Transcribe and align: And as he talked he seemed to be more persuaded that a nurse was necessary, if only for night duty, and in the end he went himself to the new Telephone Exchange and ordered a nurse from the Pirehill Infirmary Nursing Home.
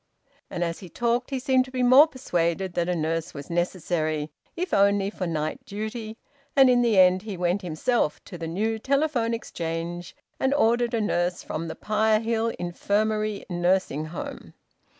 And 0.49 0.63
as 0.63 0.79
he 0.79 0.89
talked 0.89 1.29
he 1.29 1.37
seemed 1.37 1.63
to 1.65 1.71
be 1.71 1.83
more 1.83 2.07
persuaded 2.07 2.73
that 2.73 2.89
a 2.89 2.95
nurse 2.95 3.35
was 3.35 3.51
necessary, 3.51 4.31
if 4.55 4.73
only 4.73 5.11
for 5.11 5.27
night 5.27 5.63
duty, 5.63 6.17
and 6.55 6.71
in 6.71 6.81
the 6.81 6.97
end 6.97 7.21
he 7.21 7.37
went 7.37 7.61
himself 7.61 8.19
to 8.25 8.35
the 8.35 8.47
new 8.47 8.79
Telephone 8.79 9.31
Exchange 9.35 10.15
and 10.39 10.55
ordered 10.55 10.95
a 10.95 11.01
nurse 11.01 11.43
from 11.43 11.67
the 11.67 11.75
Pirehill 11.75 12.47
Infirmary 12.57 13.45
Nursing 13.47 14.05
Home. 14.05 14.55